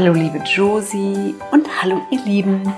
[0.00, 2.72] Josie und hallo ihr Lieben.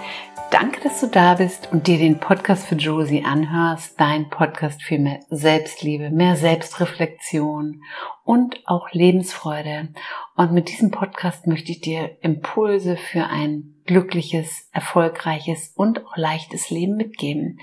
[0.51, 3.95] Danke, dass du da bist und dir den Podcast für Josie anhörst.
[4.01, 7.81] Dein Podcast für mehr Selbstliebe, mehr Selbstreflexion
[8.25, 9.91] und auch Lebensfreude.
[10.35, 16.71] Und mit diesem Podcast möchte ich dir Impulse für ein glückliches, erfolgreiches und auch leichtes
[16.71, 17.61] Leben mitgeben.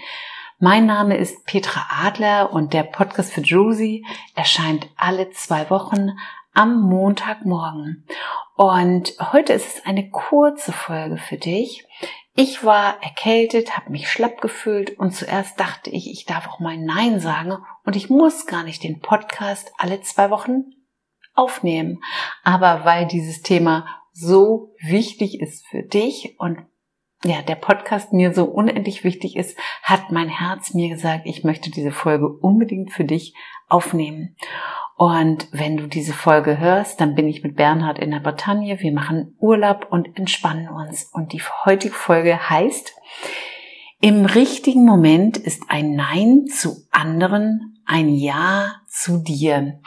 [0.59, 4.05] Mein Name ist Petra Adler und der Podcast für Josie
[4.35, 6.11] erscheint alle zwei Wochen
[6.59, 8.05] am Montagmorgen.
[8.57, 11.87] Und heute ist es eine kurze Folge für dich.
[12.35, 16.75] Ich war erkältet, habe mich schlapp gefühlt und zuerst dachte ich, ich darf auch mal
[16.75, 20.65] Nein sagen und ich muss gar nicht den Podcast alle zwei Wochen
[21.33, 22.01] aufnehmen.
[22.43, 26.57] Aber weil dieses Thema so wichtig ist für dich und
[27.23, 31.71] ja, der Podcast mir so unendlich wichtig ist, hat mein Herz mir gesagt, ich möchte
[31.71, 33.33] diese Folge unbedingt für dich
[33.69, 34.35] aufnehmen.
[34.99, 38.81] Und wenn du diese Folge hörst, dann bin ich mit Bernhard in der Bretagne.
[38.81, 41.05] Wir machen Urlaub und entspannen uns.
[41.13, 42.95] Und die heutige Folge heißt,
[44.01, 49.79] im richtigen Moment ist ein Nein zu anderen ein Ja zu dir.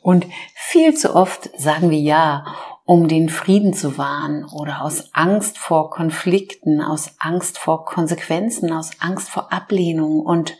[0.00, 2.46] Und viel zu oft sagen wir Ja
[2.90, 8.90] um den Frieden zu wahren oder aus Angst vor Konflikten, aus Angst vor Konsequenzen, aus
[8.98, 10.18] Angst vor Ablehnung.
[10.18, 10.58] Und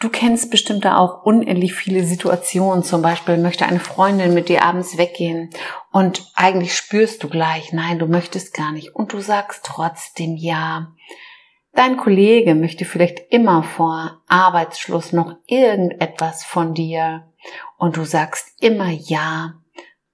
[0.00, 2.82] du kennst bestimmt da auch unendlich viele Situationen.
[2.82, 5.50] Zum Beispiel möchte eine Freundin mit dir abends weggehen
[5.92, 8.96] und eigentlich spürst du gleich, nein, du möchtest gar nicht.
[8.96, 10.88] Und du sagst trotzdem ja.
[11.74, 17.32] Dein Kollege möchte vielleicht immer vor Arbeitsschluss noch irgendetwas von dir
[17.78, 19.61] und du sagst immer ja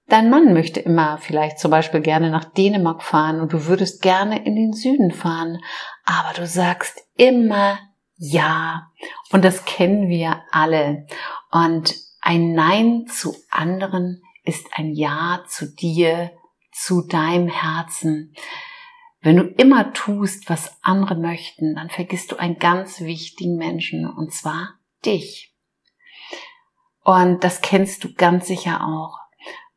[0.09, 4.43] Dein Mann möchte immer vielleicht zum Beispiel gerne nach Dänemark fahren und du würdest gerne
[4.43, 5.61] in den Süden fahren,
[6.03, 7.77] aber du sagst immer
[8.17, 8.91] ja.
[9.31, 11.05] Und das kennen wir alle.
[11.51, 16.31] Und ein Nein zu anderen ist ein Ja zu dir,
[16.71, 18.33] zu deinem Herzen.
[19.21, 24.33] Wenn du immer tust, was andere möchten, dann vergisst du einen ganz wichtigen Menschen, und
[24.33, 25.53] zwar dich.
[27.03, 29.28] Und das kennst du ganz sicher auch.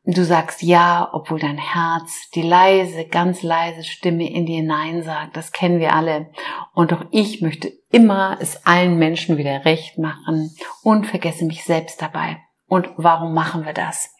[0.05, 5.37] Du sagst ja, obwohl dein Herz die leise, ganz leise Stimme in dir Nein sagt.
[5.37, 6.29] Das kennen wir alle.
[6.73, 10.53] Und auch ich möchte immer es allen Menschen wieder recht machen
[10.83, 12.41] und vergesse mich selbst dabei.
[12.67, 14.13] Und warum machen wir das?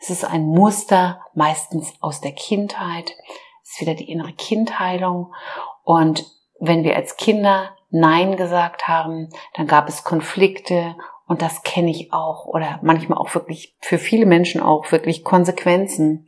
[0.00, 3.14] Es ist ein Muster, meistens aus der Kindheit.
[3.62, 5.32] Es ist wieder die innere Kindheilung.
[5.84, 6.26] Und
[6.58, 10.96] wenn wir als Kinder Nein gesagt haben, dann gab es Konflikte
[11.30, 16.26] und das kenne ich auch oder manchmal auch wirklich für viele Menschen auch wirklich Konsequenzen.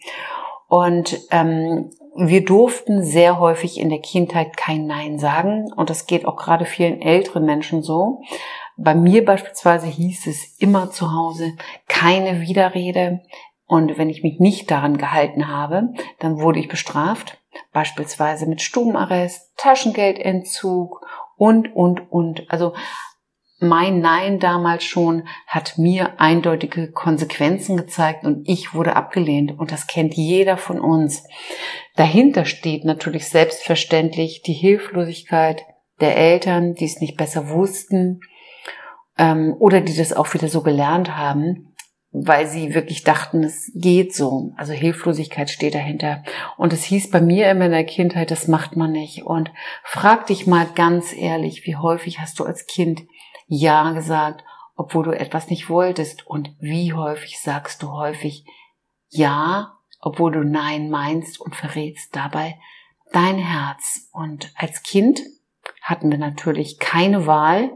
[0.69, 6.25] Und ähm, wir durften sehr häufig in der Kindheit kein Nein sagen und das geht
[6.25, 8.23] auch gerade vielen älteren Menschen so.
[8.77, 11.55] Bei mir beispielsweise hieß es immer zu Hause
[11.89, 13.23] keine Widerrede
[13.67, 17.39] und wenn ich mich nicht daran gehalten habe, dann wurde ich bestraft,
[17.73, 21.05] beispielsweise mit Stubenarrest, Taschengeldentzug
[21.37, 22.49] und, und, und.
[22.53, 22.75] Also
[23.63, 29.87] mein Nein damals schon hat mir eindeutige Konsequenzen gezeigt und ich wurde abgelehnt und das
[29.87, 31.25] kennt jeder von uns.
[31.97, 35.63] Dahinter steht natürlich selbstverständlich die Hilflosigkeit
[36.01, 38.21] der Eltern, die es nicht besser wussten
[39.17, 41.73] ähm, oder die das auch wieder so gelernt haben,
[42.13, 44.53] weil sie wirklich dachten, es geht so.
[44.57, 46.23] Also Hilflosigkeit steht dahinter.
[46.59, 49.23] Und es hieß bei mir immer in der Kindheit, das macht man nicht.
[49.23, 49.51] Und
[49.83, 53.03] frag dich mal ganz ehrlich, wie häufig hast du als Kind
[53.55, 54.45] ja gesagt,
[54.77, 56.27] obwohl du etwas nicht wolltest?
[56.27, 58.47] Und wie häufig sagst du häufig
[59.11, 62.59] Ja, obwohl du Nein meinst und verrätst dabei
[63.13, 64.09] dein Herz?
[64.13, 65.21] Und als Kind
[65.83, 67.71] hatten wir natürlich keine Wahl.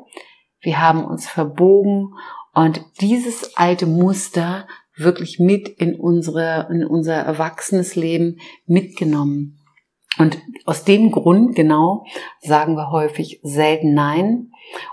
[0.60, 2.14] Wir haben uns verbogen
[2.54, 9.60] und dieses alte Muster wirklich mit in unsere, in unser erwachsenes Leben mitgenommen.
[10.18, 12.04] Und aus dem Grund genau
[12.40, 14.52] sagen wir häufig selten Nein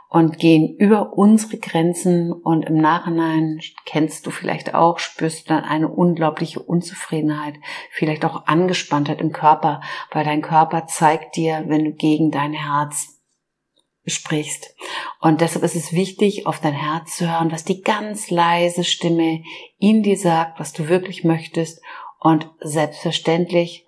[0.09, 5.63] und gehen über unsere Grenzen und im Nachhinein kennst du vielleicht auch, spürst du dann
[5.63, 7.55] eine unglaubliche Unzufriedenheit,
[7.89, 9.81] vielleicht auch Angespanntheit im Körper,
[10.11, 13.21] weil dein Körper zeigt dir, wenn du gegen dein Herz
[14.05, 14.75] sprichst.
[15.21, 19.41] Und deshalb ist es wichtig, auf dein Herz zu hören, was die ganz leise Stimme
[19.79, 21.81] in dir sagt, was du wirklich möchtest
[22.19, 23.87] und selbstverständlich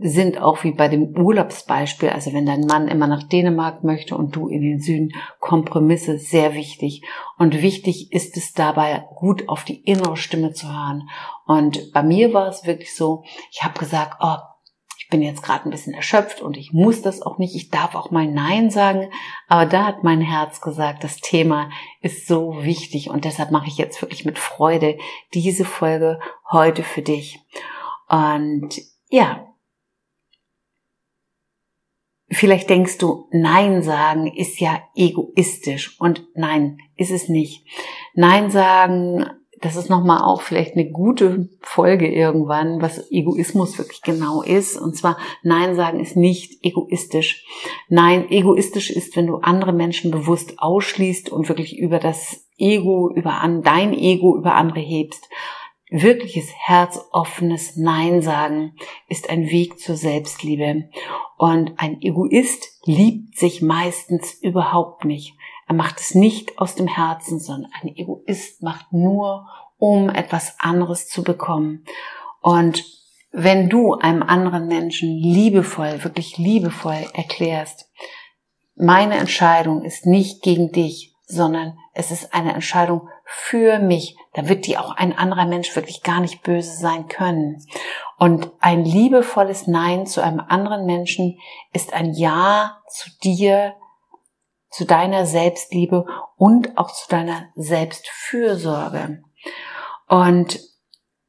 [0.00, 4.36] sind auch wie bei dem Urlaubsbeispiel, also wenn dein Mann immer nach Dänemark möchte und
[4.36, 7.02] du in den Süden, Kompromisse sehr wichtig.
[7.38, 11.08] Und wichtig ist es dabei, gut auf die innere Stimme zu hören.
[11.46, 14.36] Und bei mir war es wirklich so, ich habe gesagt, oh,
[14.98, 17.94] ich bin jetzt gerade ein bisschen erschöpft und ich muss das auch nicht, ich darf
[17.94, 19.08] auch mal Nein sagen.
[19.48, 21.70] Aber da hat mein Herz gesagt, das Thema
[22.02, 24.98] ist so wichtig und deshalb mache ich jetzt wirklich mit Freude
[25.32, 26.20] diese Folge
[26.50, 27.40] heute für dich.
[28.08, 29.47] Und ja,
[32.30, 37.64] Vielleicht denkst du, Nein sagen ist ja egoistisch und nein, ist es nicht.
[38.14, 39.24] Nein sagen
[39.60, 44.76] das ist nochmal auch vielleicht eine gute Folge irgendwann, was Egoismus wirklich genau ist.
[44.76, 47.44] Und zwar, Nein sagen ist nicht egoistisch.
[47.88, 53.40] Nein, egoistisch ist, wenn du andere Menschen bewusst ausschließt und wirklich über das Ego, über
[53.40, 55.28] an, dein Ego über andere hebst.
[55.90, 58.74] Wirkliches herzoffenes Nein sagen
[59.08, 60.90] ist ein Weg zur Selbstliebe.
[61.36, 65.34] Und ein Egoist liebt sich meistens überhaupt nicht.
[65.66, 69.46] Er macht es nicht aus dem Herzen, sondern ein Egoist macht nur,
[69.78, 71.84] um etwas anderes zu bekommen.
[72.40, 72.84] Und
[73.30, 77.90] wenn du einem anderen Menschen liebevoll, wirklich liebevoll erklärst,
[78.74, 84.66] meine Entscheidung ist nicht gegen dich, sondern es ist eine Entscheidung für mich, dann wird
[84.66, 87.62] die auch ein anderer Mensch wirklich gar nicht böse sein können.
[88.16, 91.38] Und ein liebevolles Nein zu einem anderen Menschen
[91.72, 93.74] ist ein Ja zu dir,
[94.70, 99.22] zu deiner Selbstliebe und auch zu deiner Selbstfürsorge.
[100.08, 100.60] Und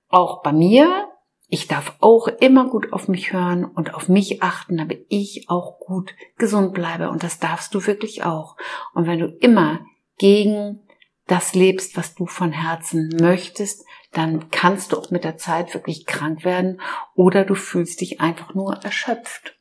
[0.07, 1.08] auch bei mir,
[1.49, 5.79] ich darf auch immer gut auf mich hören und auf mich achten, damit ich auch
[5.79, 7.09] gut gesund bleibe.
[7.09, 8.55] Und das darfst du wirklich auch.
[8.93, 9.79] Und wenn du immer
[10.17, 10.81] gegen
[11.27, 16.05] das lebst, was du von Herzen möchtest, dann kannst du auch mit der Zeit wirklich
[16.05, 16.81] krank werden
[17.15, 19.55] oder du fühlst dich einfach nur erschöpft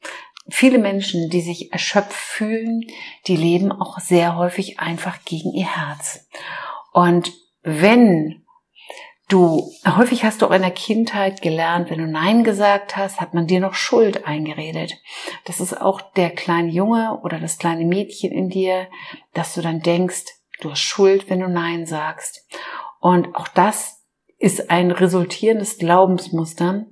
[0.48, 2.82] viele Menschen, die sich erschöpft fühlen,
[3.26, 6.26] die leben auch sehr häufig einfach gegen ihr Herz.
[6.92, 7.32] Und
[7.62, 8.44] wenn
[9.28, 13.34] du, häufig hast du auch in der Kindheit gelernt, wenn du Nein gesagt hast, hat
[13.34, 14.94] man dir noch Schuld eingeredet.
[15.44, 18.88] Das ist auch der kleine Junge oder das kleine Mädchen in dir,
[19.34, 20.24] dass du dann denkst,
[20.60, 22.46] du hast Schuld, wenn du Nein sagst.
[23.00, 24.02] Und auch das
[24.38, 26.86] ist ein resultierendes Glaubensmuster,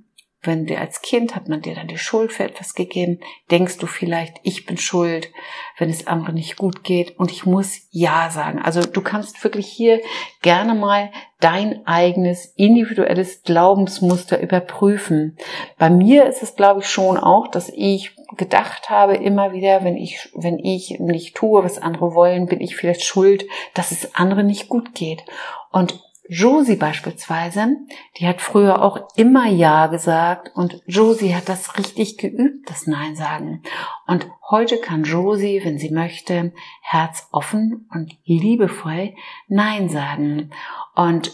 [0.47, 3.21] wenn dir als Kind hat man dir dann die Schuld für etwas gegeben,
[3.51, 5.31] denkst du vielleicht, ich bin schuld,
[5.79, 8.61] wenn es anderen nicht gut geht und ich muss Ja sagen.
[8.61, 10.01] Also du kannst wirklich hier
[10.43, 11.11] gerne mal
[11.41, 15.37] dein eigenes individuelles Glaubensmuster überprüfen.
[15.79, 19.97] Bei mir ist es glaube ich schon auch, dass ich gedacht habe immer wieder, wenn
[19.97, 24.47] ich, wenn ich nicht tue, was andere wollen, bin ich vielleicht schuld, dass es anderen
[24.47, 25.25] nicht gut geht.
[25.71, 27.77] Und Josie beispielsweise,
[28.19, 33.15] die hat früher auch immer Ja gesagt und Josie hat das richtig geübt, das Nein
[33.17, 33.63] sagen.
[34.07, 36.53] Und heute kann Josie, wenn sie möchte,
[36.83, 39.15] herzoffen und liebevoll
[39.49, 40.51] Nein sagen.
[40.95, 41.33] Und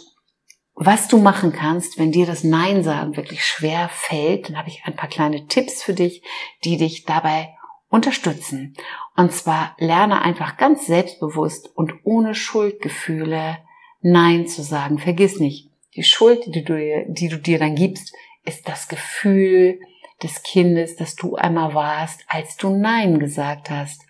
[0.74, 4.82] was du machen kannst, wenn dir das Nein sagen wirklich schwer fällt, dann habe ich
[4.84, 6.22] ein paar kleine Tipps für dich,
[6.64, 7.54] die dich dabei
[7.88, 8.74] unterstützen.
[9.16, 13.58] Und zwar lerne einfach ganz selbstbewusst und ohne Schuldgefühle
[14.02, 14.98] Nein zu sagen.
[14.98, 18.14] Vergiss nicht, die Schuld, die du, dir, die du dir dann gibst,
[18.44, 19.80] ist das Gefühl
[20.22, 24.02] des Kindes, das du einmal warst, als du Nein gesagt hast.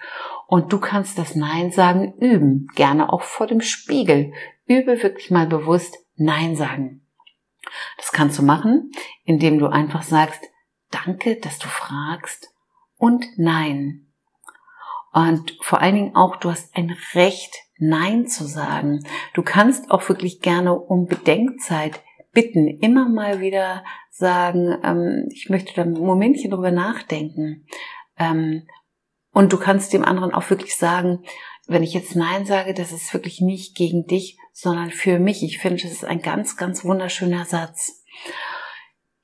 [0.46, 4.32] Und du kannst das Nein sagen üben, gerne auch vor dem Spiegel.
[4.66, 7.06] Übe wirklich mal bewusst Nein sagen.
[7.96, 8.90] Das kannst du machen,
[9.24, 10.42] indem du einfach sagst,
[10.90, 12.50] danke, dass du fragst
[12.96, 14.12] und Nein.
[15.12, 19.04] Und vor allen Dingen auch, du hast ein Recht, Nein zu sagen.
[19.34, 22.00] Du kannst auch wirklich gerne um Bedenkzeit
[22.32, 27.66] bitten, immer mal wieder sagen, ähm, ich möchte da ein Momentchen drüber nachdenken.
[28.16, 28.68] Ähm,
[29.32, 31.24] und du kannst dem anderen auch wirklich sagen,
[31.66, 35.42] wenn ich jetzt Nein sage, das ist wirklich nicht gegen dich, sondern für mich.
[35.42, 38.04] Ich finde, das ist ein ganz, ganz wunderschöner Satz.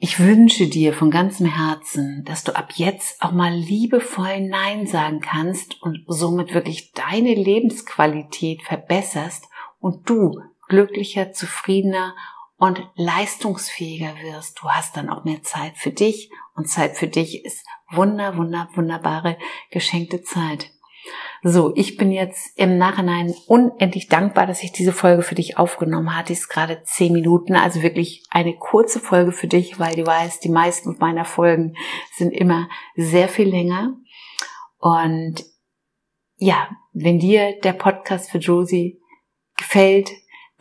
[0.01, 5.19] Ich wünsche dir von ganzem Herzen, dass du ab jetzt auch mal liebevoll Nein sagen
[5.21, 9.49] kannst und somit wirklich deine Lebensqualität verbesserst
[9.81, 12.15] und du glücklicher, zufriedener
[12.59, 14.61] und leistungsfähiger wirst.
[14.63, 18.69] Du hast dann auch mehr Zeit für dich und Zeit für dich ist wunder, wunder,
[18.75, 19.37] wunderbare
[19.73, 20.71] geschenkte Zeit.
[21.43, 26.17] So, ich bin jetzt im Nachhinein unendlich dankbar, dass ich diese Folge für dich aufgenommen
[26.17, 26.33] hatte.
[26.33, 30.49] ist gerade zehn Minuten, also wirklich eine kurze Folge für dich, weil du weißt, die
[30.49, 31.75] meisten meiner Folgen
[32.17, 33.95] sind immer sehr viel länger.
[34.79, 35.45] Und
[36.37, 39.01] ja, wenn dir der Podcast für Josie
[39.57, 40.11] gefällt,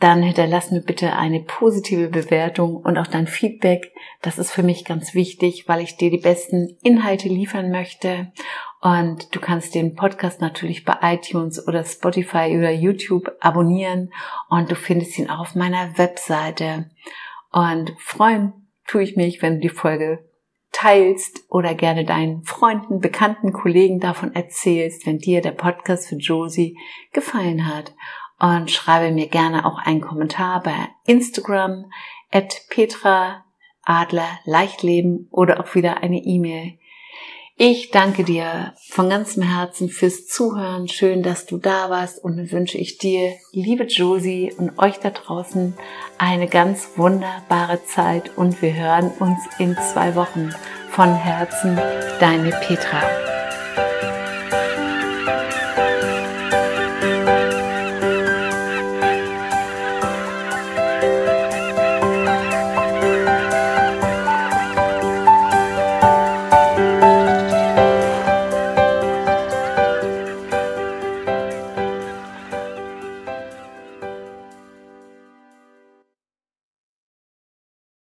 [0.00, 3.92] dann hinterlass mir bitte eine positive Bewertung und auch dein Feedback.
[4.22, 8.32] Das ist für mich ganz wichtig, weil ich dir die besten Inhalte liefern möchte.
[8.80, 14.12] Und du kannst den Podcast natürlich bei iTunes oder Spotify oder YouTube abonnieren
[14.48, 16.88] und du findest ihn auch auf meiner Webseite.
[17.50, 20.24] Und freuen tue ich mich, wenn du die Folge
[20.70, 26.78] teilst oder gerne deinen Freunden, Bekannten, Kollegen davon erzählst, wenn dir der Podcast für Josie
[27.12, 27.94] gefallen hat
[28.38, 31.90] und schreibe mir gerne auch einen Kommentar bei Instagram
[32.30, 33.44] at Petra
[33.82, 36.78] Adler leicht leben oder auch wieder eine E-Mail.
[37.60, 40.86] Ich danke dir von ganzem Herzen fürs Zuhören.
[40.86, 45.74] Schön, dass du da warst und wünsche ich dir, liebe Josie und euch da draußen,
[46.18, 50.54] eine ganz wunderbare Zeit und wir hören uns in zwei Wochen.
[50.90, 51.76] Von Herzen,
[52.20, 53.02] deine Petra.